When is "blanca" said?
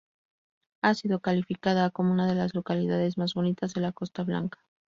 4.23-4.57